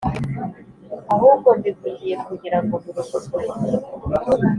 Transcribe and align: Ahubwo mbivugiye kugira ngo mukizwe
Ahubwo 1.13 1.47
mbivugiye 1.59 2.15
kugira 2.27 2.57
ngo 2.63 2.75
mukizwe 2.83 3.39